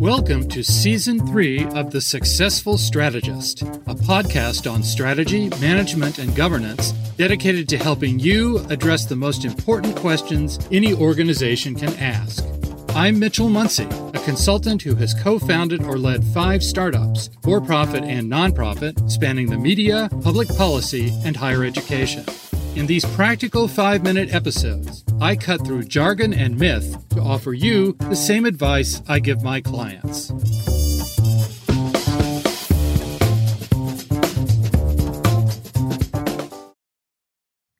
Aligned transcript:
Welcome 0.00 0.48
to 0.48 0.64
Season 0.64 1.26
3 1.26 1.66
of 1.74 1.90
The 1.90 2.00
Successful 2.00 2.78
Strategist, 2.78 3.60
a 3.60 3.94
podcast 3.94 4.72
on 4.72 4.82
strategy, 4.82 5.50
management, 5.60 6.18
and 6.18 6.34
governance 6.34 6.92
dedicated 7.18 7.68
to 7.68 7.76
helping 7.76 8.18
you 8.18 8.60
address 8.70 9.04
the 9.04 9.16
most 9.16 9.44
important 9.44 9.94
questions 9.96 10.58
any 10.72 10.94
organization 10.94 11.74
can 11.74 11.94
ask. 11.98 12.42
I'm 12.94 13.18
Mitchell 13.18 13.48
Muncy, 13.48 13.86
a 14.14 14.24
consultant 14.24 14.80
who 14.80 14.94
has 14.94 15.12
co 15.12 15.38
founded 15.38 15.82
or 15.82 15.98
led 15.98 16.24
five 16.32 16.62
startups, 16.62 17.28
for 17.42 17.60
profit 17.60 18.02
and 18.02 18.32
nonprofit, 18.32 19.10
spanning 19.10 19.50
the 19.50 19.58
media, 19.58 20.08
public 20.22 20.48
policy, 20.48 21.12
and 21.26 21.36
higher 21.36 21.62
education. 21.62 22.24
In 22.76 22.86
these 22.86 23.04
practical 23.04 23.66
five 23.66 24.04
minute 24.04 24.32
episodes, 24.32 25.04
I 25.20 25.34
cut 25.34 25.66
through 25.66 25.84
jargon 25.84 26.32
and 26.32 26.56
myth 26.56 26.96
to 27.10 27.20
offer 27.20 27.52
you 27.52 27.96
the 27.98 28.14
same 28.14 28.44
advice 28.44 29.02
I 29.08 29.18
give 29.18 29.42
my 29.42 29.60
clients. 29.60 30.30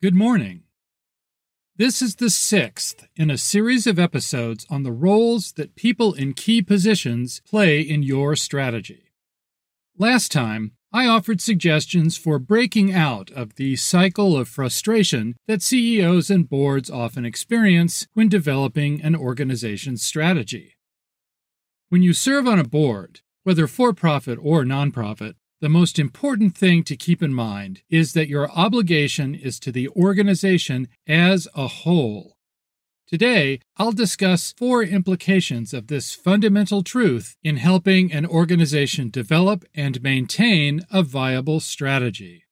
Good 0.03 0.15
morning. 0.15 0.65
This 1.77 2.03
is 2.03 2.17
the 2.17 2.29
sixth 2.29 3.07
in 3.17 3.31
a 3.31 3.39
series 3.39 3.87
of 3.87 3.99
episodes 3.99 4.67
on 4.69 4.83
the 4.83 4.93
roles 4.93 5.53
that 5.53 5.77
people 5.77 6.15
in 6.15 6.35
key 6.35 6.63
positions 6.63 7.41
play 7.49 7.81
in 7.81 8.03
your 8.03 8.35
strategy. 8.35 9.13
Last 9.97 10.33
time, 10.33 10.73
I 10.93 11.07
offered 11.07 11.41
suggestions 11.41 12.17
for 12.17 12.41
breaking 12.41 12.93
out 12.93 13.31
of 13.31 13.55
the 13.55 13.77
cycle 13.77 14.37
of 14.37 14.49
frustration 14.49 15.37
that 15.47 15.63
CEOs 15.63 16.31
and 16.31 16.49
boards 16.49 16.91
often 16.91 17.25
experience 17.25 18.09
when 18.15 18.29
developing 18.29 19.01
an 19.01 19.15
organization's 19.15 20.03
strategy. 20.03 20.77
When 21.91 22.03
you 22.03 22.13
serve 22.13 22.49
on 22.49 22.59
a 22.59 22.65
board, 22.65 23.21
whether 23.45 23.69
for 23.69 23.93
profit 23.93 24.37
or 24.43 24.65
nonprofit, 24.65 25.35
the 25.61 25.69
most 25.69 25.97
important 25.97 26.57
thing 26.57 26.83
to 26.85 26.97
keep 26.97 27.23
in 27.23 27.35
mind 27.35 27.83
is 27.89 28.13
that 28.15 28.29
your 28.29 28.51
obligation 28.51 29.37
is 29.37 29.61
to 29.61 29.71
the 29.71 29.89
organization 29.91 30.89
as 31.07 31.47
a 31.55 31.69
whole 31.69 32.37
Today, 33.11 33.59
I'll 33.77 33.91
discuss 33.91 34.53
four 34.53 34.85
implications 34.85 35.75
of 35.75 35.89
this 35.89 36.15
fundamental 36.15 36.85
truth 36.85 37.35
in 37.43 37.57
helping 37.57 38.13
an 38.13 38.25
organization 38.25 39.11
develop 39.11 39.65
and 39.75 40.01
maintain 40.01 40.83
a 40.93 41.03
viable 41.03 41.59
strategy. 41.59 42.45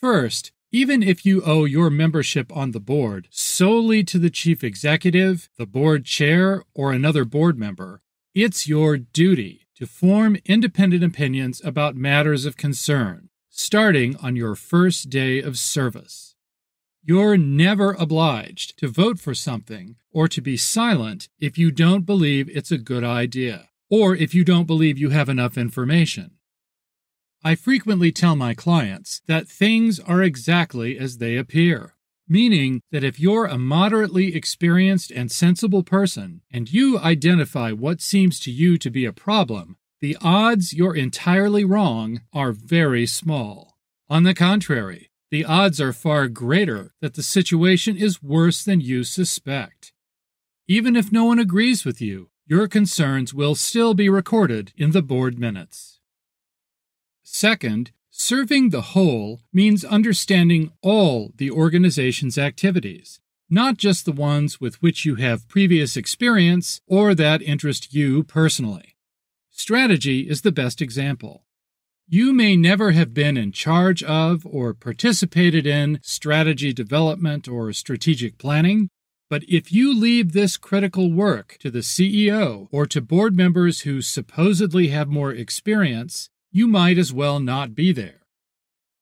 First, 0.00 0.52
even 0.72 1.02
if 1.02 1.26
you 1.26 1.42
owe 1.44 1.66
your 1.66 1.90
membership 1.90 2.56
on 2.56 2.70
the 2.70 2.80
board 2.80 3.28
solely 3.30 4.02
to 4.04 4.18
the 4.18 4.30
chief 4.30 4.64
executive, 4.64 5.50
the 5.58 5.66
board 5.66 6.06
chair, 6.06 6.62
or 6.72 6.92
another 6.92 7.26
board 7.26 7.58
member, 7.58 8.00
it's 8.34 8.66
your 8.66 8.96
duty 8.96 9.66
to 9.76 9.86
form 9.86 10.38
independent 10.46 11.04
opinions 11.04 11.60
about 11.62 11.96
matters 11.96 12.46
of 12.46 12.56
concern, 12.56 13.28
starting 13.50 14.16
on 14.22 14.36
your 14.36 14.54
first 14.54 15.10
day 15.10 15.42
of 15.42 15.58
service. 15.58 16.33
You're 17.06 17.36
never 17.36 17.92
obliged 17.92 18.78
to 18.78 18.88
vote 18.88 19.18
for 19.18 19.34
something 19.34 19.96
or 20.10 20.26
to 20.28 20.40
be 20.40 20.56
silent 20.56 21.28
if 21.38 21.58
you 21.58 21.70
don't 21.70 22.06
believe 22.06 22.48
it's 22.48 22.70
a 22.72 22.78
good 22.78 23.04
idea, 23.04 23.68
or 23.90 24.16
if 24.16 24.34
you 24.34 24.42
don't 24.42 24.66
believe 24.66 24.96
you 24.96 25.10
have 25.10 25.28
enough 25.28 25.58
information. 25.58 26.30
I 27.42 27.56
frequently 27.56 28.10
tell 28.10 28.36
my 28.36 28.54
clients 28.54 29.20
that 29.26 29.46
things 29.46 30.00
are 30.00 30.22
exactly 30.22 30.98
as 30.98 31.18
they 31.18 31.36
appear, 31.36 31.92
meaning 32.26 32.80
that 32.90 33.04
if 33.04 33.20
you're 33.20 33.44
a 33.44 33.58
moderately 33.58 34.34
experienced 34.34 35.10
and 35.10 35.30
sensible 35.30 35.82
person 35.82 36.40
and 36.50 36.72
you 36.72 36.98
identify 36.98 37.70
what 37.70 38.00
seems 38.00 38.40
to 38.40 38.50
you 38.50 38.78
to 38.78 38.88
be 38.88 39.04
a 39.04 39.12
problem, 39.12 39.76
the 40.00 40.16
odds 40.22 40.72
you're 40.72 40.96
entirely 40.96 41.66
wrong 41.66 42.22
are 42.32 42.52
very 42.52 43.04
small. 43.04 43.76
On 44.08 44.22
the 44.22 44.32
contrary, 44.32 45.10
the 45.34 45.44
odds 45.44 45.80
are 45.80 45.92
far 45.92 46.28
greater 46.28 46.94
that 47.00 47.14
the 47.14 47.22
situation 47.24 47.96
is 47.96 48.22
worse 48.22 48.62
than 48.62 48.80
you 48.80 49.02
suspect. 49.02 49.92
Even 50.68 50.94
if 50.94 51.10
no 51.10 51.24
one 51.24 51.40
agrees 51.40 51.84
with 51.84 52.00
you, 52.00 52.30
your 52.46 52.68
concerns 52.68 53.34
will 53.34 53.56
still 53.56 53.94
be 53.94 54.08
recorded 54.08 54.72
in 54.76 54.92
the 54.92 55.02
board 55.02 55.36
minutes. 55.36 55.98
Second, 57.24 57.90
serving 58.10 58.70
the 58.70 58.94
whole 58.94 59.40
means 59.52 59.84
understanding 59.84 60.70
all 60.82 61.32
the 61.34 61.50
organization's 61.50 62.38
activities, 62.38 63.18
not 63.50 63.76
just 63.76 64.04
the 64.04 64.12
ones 64.12 64.60
with 64.60 64.80
which 64.80 65.04
you 65.04 65.16
have 65.16 65.48
previous 65.48 65.96
experience 65.96 66.80
or 66.86 67.12
that 67.12 67.42
interest 67.42 67.92
you 67.92 68.22
personally. 68.22 68.94
Strategy 69.50 70.30
is 70.30 70.42
the 70.42 70.52
best 70.52 70.80
example. 70.80 71.43
You 72.06 72.34
may 72.34 72.54
never 72.54 72.90
have 72.90 73.14
been 73.14 73.38
in 73.38 73.50
charge 73.50 74.02
of 74.02 74.44
or 74.44 74.74
participated 74.74 75.66
in 75.66 76.00
strategy 76.02 76.74
development 76.74 77.48
or 77.48 77.72
strategic 77.72 78.36
planning, 78.36 78.90
but 79.30 79.42
if 79.48 79.72
you 79.72 79.98
leave 79.98 80.32
this 80.32 80.58
critical 80.58 81.10
work 81.10 81.56
to 81.60 81.70
the 81.70 81.78
CEO 81.78 82.68
or 82.70 82.84
to 82.86 83.00
board 83.00 83.34
members 83.34 83.80
who 83.80 84.02
supposedly 84.02 84.88
have 84.88 85.08
more 85.08 85.32
experience, 85.32 86.28
you 86.52 86.68
might 86.68 86.98
as 86.98 87.10
well 87.10 87.40
not 87.40 87.74
be 87.74 87.90
there. 87.90 88.20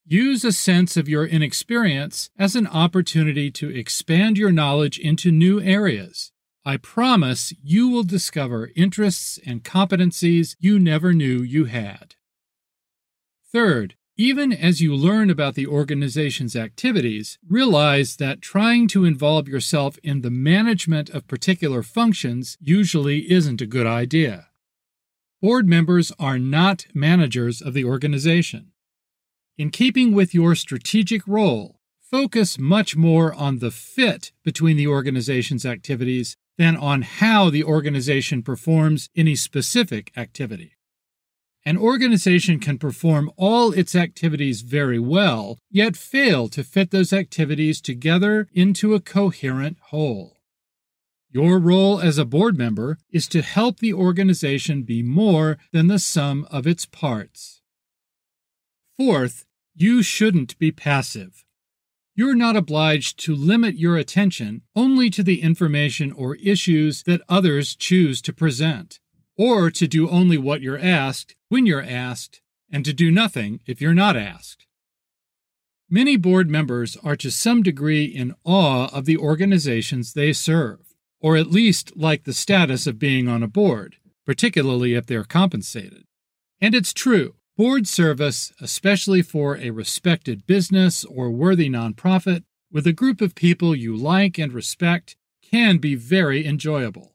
Use 0.06 0.44
a 0.44 0.52
sense 0.52 0.96
of 0.96 1.08
your 1.08 1.26
inexperience 1.26 2.30
as 2.38 2.54
an 2.54 2.69
opportunity 2.69 3.50
to 3.50 3.69
expand 3.69 4.38
your 4.38 4.52
knowledge 4.52 4.96
into 5.00 5.32
new 5.32 5.60
areas. 5.60 6.30
I 6.64 6.76
promise 6.76 7.52
you 7.64 7.88
will 7.88 8.04
discover 8.04 8.70
interests 8.76 9.40
and 9.44 9.64
competencies 9.64 10.54
you 10.60 10.78
never 10.78 11.12
knew 11.12 11.42
you 11.42 11.64
had. 11.64 12.14
Third, 13.52 13.96
even 14.16 14.50
as 14.50 14.80
you 14.80 14.94
learn 14.94 15.28
about 15.28 15.56
the 15.56 15.66
organization's 15.66 16.56
activities, 16.56 17.38
realize 17.46 18.16
that 18.16 18.40
trying 18.40 18.88
to 18.88 19.04
involve 19.04 19.46
yourself 19.46 19.98
in 20.02 20.22
the 20.22 20.30
management 20.30 21.10
of 21.10 21.28
particular 21.28 21.82
functions 21.82 22.56
usually 22.60 23.30
isn't 23.30 23.60
a 23.60 23.66
good 23.66 23.86
idea. 23.86 24.48
Board 25.42 25.68
members 25.68 26.12
are 26.18 26.38
not 26.38 26.86
managers 26.94 27.60
of 27.60 27.74
the 27.74 27.84
organization. 27.84 28.72
In 29.58 29.69
keeping 29.69 30.14
with 30.14 30.32
your 30.32 30.54
strategic 30.54 31.26
role, 31.28 31.78
focus 32.00 32.58
much 32.58 32.96
more 32.96 33.34
on 33.34 33.58
the 33.58 33.70
fit 33.70 34.32
between 34.44 34.78
the 34.78 34.86
organization's 34.86 35.66
activities 35.66 36.36
than 36.56 36.74
on 36.74 37.02
how 37.02 37.50
the 37.50 37.64
organization 37.64 38.42
performs 38.42 39.10
any 39.14 39.36
specific 39.36 40.10
activity. 40.16 40.76
An 41.64 41.76
organization 41.76 42.58
can 42.58 42.76
perform 42.76 43.30
all 43.36 43.72
its 43.72 43.94
activities 43.94 44.62
very 44.62 44.98
well, 44.98 45.58
yet 45.70 45.96
fail 45.96 46.48
to 46.48 46.64
fit 46.64 46.90
those 46.90 47.12
activities 47.12 47.80
together 47.80 48.48
into 48.52 48.94
a 48.94 49.00
coherent 49.00 49.78
whole. 49.90 50.38
Your 51.30 51.60
role 51.60 52.00
as 52.00 52.18
a 52.18 52.24
board 52.24 52.58
member 52.58 52.98
is 53.10 53.28
to 53.28 53.42
help 53.42 53.78
the 53.78 53.94
organization 53.94 54.82
be 54.82 55.02
more 55.02 55.56
than 55.72 55.86
the 55.86 56.00
sum 56.00 56.46
of 56.50 56.66
its 56.66 56.84
parts. 56.84 57.62
Fourth, 58.98 59.46
you 59.74 60.02
shouldn't 60.02 60.58
be 60.58 60.72
passive. 60.72 61.44
You're 62.14 62.34
not 62.34 62.56
obliged 62.56 63.18
to 63.20 63.34
limit 63.34 63.76
your 63.78 63.96
attention 63.96 64.62
only 64.74 65.08
to 65.10 65.22
the 65.22 65.40
information 65.40 66.12
or 66.12 66.36
issues 66.36 67.04
that 67.04 67.22
others 67.28 67.76
choose 67.76 68.20
to 68.22 68.32
present 68.32 68.98
or 69.42 69.72
to 69.72 69.88
do 69.88 70.08
only 70.08 70.38
what 70.38 70.62
you're 70.62 70.78
asked 70.78 71.34
when 71.48 71.66
you're 71.66 71.82
asked, 71.82 72.41
and 72.70 72.84
to 72.84 72.92
do 72.92 73.10
nothing 73.10 73.58
if 73.66 73.80
you're 73.80 73.92
not 73.92 74.16
asked. 74.16 74.69
Many 75.91 76.16
board 76.16 76.48
members 76.48 76.97
are 77.03 77.16
to 77.16 77.28
some 77.28 77.60
degree 77.60 78.04
in 78.04 78.36
awe 78.44 78.86
of 78.97 79.04
the 79.04 79.16
organizations 79.16 80.12
they 80.12 80.32
serve, 80.32 80.94
or 81.20 81.36
at 81.36 81.50
least 81.50 81.97
like 81.97 82.22
the 82.22 82.32
status 82.32 82.86
of 82.86 83.00
being 83.00 83.26
on 83.26 83.42
a 83.42 83.48
board, 83.48 83.96
particularly 84.25 84.94
if 84.94 85.06
they're 85.06 85.25
compensated. 85.25 86.05
And 86.61 86.72
it's 86.72 86.93
true, 86.93 87.34
board 87.56 87.88
service, 87.88 88.52
especially 88.61 89.22
for 89.22 89.56
a 89.56 89.70
respected 89.70 90.46
business 90.46 91.05
or 91.05 91.32
worthy 91.32 91.69
nonprofit, 91.69 92.44
with 92.70 92.87
a 92.87 92.93
group 92.93 93.20
of 93.20 93.34
people 93.34 93.75
you 93.75 93.96
like 93.96 94.38
and 94.38 94.52
respect, 94.52 95.16
can 95.43 95.78
be 95.78 95.96
very 95.96 96.46
enjoyable 96.46 97.12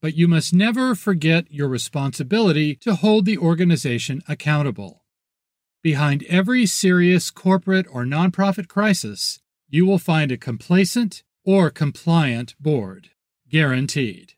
but 0.00 0.16
you 0.16 0.26
must 0.26 0.54
never 0.54 0.94
forget 0.94 1.50
your 1.50 1.68
responsibility 1.68 2.74
to 2.76 2.94
hold 2.94 3.26
the 3.26 3.38
organization 3.38 4.22
accountable. 4.26 5.04
Behind 5.82 6.24
every 6.24 6.66
serious 6.66 7.30
corporate 7.30 7.86
or 7.90 8.04
nonprofit 8.04 8.68
crisis, 8.68 9.40
you 9.68 9.86
will 9.86 9.98
find 9.98 10.30
a 10.32 10.36
complacent 10.36 11.22
or 11.44 11.70
compliant 11.70 12.54
board. 12.60 13.10
Guaranteed. 13.48 14.34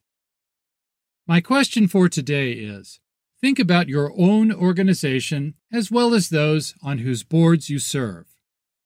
My 1.27 1.41
question 1.41 1.89
for 1.89 2.09
today 2.09 2.53
is 2.53 3.01
think 3.41 3.59
about 3.59 3.89
your 3.89 4.13
own 4.17 4.53
organization 4.53 5.55
as 5.73 5.91
well 5.91 6.15
as 6.15 6.29
those 6.29 6.75
on 6.83 6.99
whose 6.99 7.23
boards 7.25 7.71
you 7.71 7.79
serve. 7.79 8.27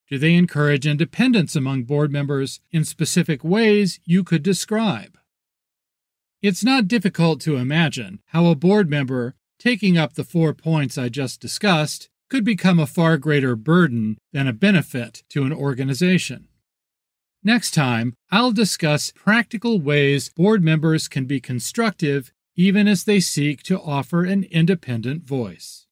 Do 0.09 0.19
they 0.19 0.35
encourage 0.35 0.87
independence 0.87 1.57
among 1.57 1.85
board 1.85 2.13
members 2.13 2.61
in 2.71 2.85
specific 2.85 3.43
ways 3.43 4.01
you 4.05 4.23
could 4.23 4.43
describe? 4.43 5.16
It's 6.47 6.63
not 6.63 6.87
difficult 6.87 7.41
to 7.41 7.57
imagine 7.57 8.21
how 8.27 8.47
a 8.47 8.55
board 8.55 8.89
member, 8.89 9.35
taking 9.59 9.99
up 9.99 10.13
the 10.13 10.23
four 10.23 10.55
points 10.55 10.97
I 10.97 11.09
just 11.09 11.41
discussed, 11.41 12.09
could 12.31 12.45
become 12.45 12.79
a 12.79 12.87
far 12.87 13.19
greater 13.19 13.57
burden 13.57 14.17
than 14.33 14.47
a 14.47 14.53
benefit 14.53 15.25
to 15.31 15.43
an 15.43 15.53
organization. 15.53 16.47
Next 17.43 17.73
time, 17.73 18.15
I'll 18.31 18.53
discuss 18.53 19.11
practical 19.11 19.81
ways 19.81 20.29
board 20.29 20.63
members 20.63 21.09
can 21.09 21.25
be 21.25 21.41
constructive 21.41 22.33
even 22.55 22.87
as 22.87 23.03
they 23.03 23.19
seek 23.19 23.65
to 23.65 23.81
offer 23.81 24.23
an 24.23 24.45
independent 24.45 25.25
voice. 25.25 25.89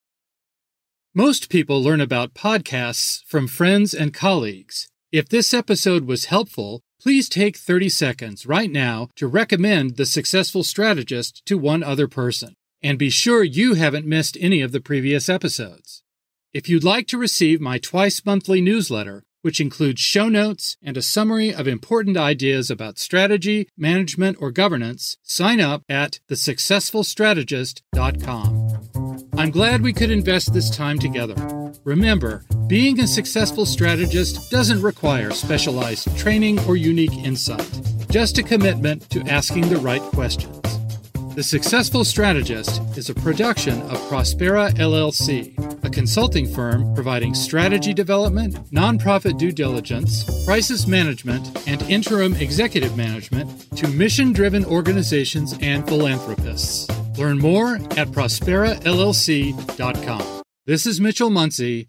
Most 1.13 1.49
people 1.49 1.83
learn 1.83 2.01
about 2.01 2.33
podcasts 2.33 3.25
from 3.25 3.49
friends 3.49 3.93
and 3.93 4.15
colleagues. 4.15 4.87
If 5.11 5.29
this 5.29 5.53
episode 5.53 6.07
was 6.07 6.27
helpful, 6.27 6.81
please 7.05 7.29
take 7.29 7.57
30 7.59 7.91
seconds 7.91 8.47
right 8.47 8.73
now 8.73 9.11
to 9.15 9.27
recommend 9.27 9.97
The 9.97 10.07
Successful 10.07 10.65
Strategist 10.65 11.45
to 11.45 11.59
one 11.59 11.83
other 11.83 12.09
person. 12.09 12.55
And 12.83 12.99
be 12.99 13.11
sure 13.11 13.45
you 13.45 13.75
haven't 13.75 14.07
missed 14.07 14.39
any 14.41 14.63
of 14.63 14.73
the 14.73 14.81
previous 14.81 15.29
episodes. 15.29 16.03
If 16.55 16.67
you'd 16.67 16.83
like 16.83 17.07
to 17.09 17.19
receive 17.19 17.61
my 17.61 17.77
twice 17.77 18.25
monthly 18.25 18.63
newsletter, 18.63 19.23
which 19.43 19.61
includes 19.61 20.01
show 20.01 20.31
notes 20.31 20.79
and 20.83 20.97
a 20.97 21.03
summary 21.03 21.53
of 21.53 21.69
important 21.69 22.17
ideas 22.17 22.71
about 22.71 22.99
strategy, 22.99 23.69
management, 23.77 24.39
or 24.41 24.51
governance, 24.51 25.19
sign 25.23 25.61
up 25.61 25.83
at 25.91 26.21
thesuccessfulstrategist.com. 26.31 29.29
I'm 29.37 29.51
glad 29.51 29.83
we 29.83 29.93
could 29.93 30.11
invest 30.11 30.55
this 30.55 30.75
time 30.75 30.99
together. 30.99 31.35
Remember, 31.85 32.47
being 32.67 33.01
a 33.01 33.07
successful 33.07 33.67
strategist 33.67 34.51
doesn't 34.51 34.81
require 34.81 35.31
specialized 35.31 36.17
training 36.17 36.59
or 36.67 36.77
unique 36.77 37.13
insight, 37.13 37.81
just 38.11 38.39
a 38.39 38.43
commitment 38.43 39.09
to 39.11 39.21
asking 39.23 39.69
the 39.69 39.77
right 39.77 40.01
questions. 40.01 40.61
The 41.35 41.43
Successful 41.43 42.05
Strategist 42.05 42.81
is 42.97 43.11
a 43.11 43.15
production 43.15 43.83
of 43.83 43.99
Prospera 44.09 44.71
LLC, 44.75 45.85
a 45.85 45.91
consulting 45.91 46.47
firm 46.47 46.95
providing 46.95 47.35
strategy 47.35 47.93
development, 47.93 48.55
nonprofit 48.71 49.37
due 49.37 49.51
diligence, 49.51 50.23
crisis 50.45 50.87
management, 50.87 51.69
and 51.69 51.83
interim 51.83 52.35
executive 52.35 52.97
management 52.97 53.77
to 53.77 53.89
mission 53.89 54.33
driven 54.33 54.65
organizations 54.65 55.59
and 55.61 55.85
philanthropists. 55.89 56.89
Learn 57.19 57.39
more 57.39 57.77
at 57.97 58.09
prosperallc.com. 58.09 60.43
This 60.67 60.87
is 60.87 61.01
Mitchell 61.01 61.31
Muncy. 61.31 61.89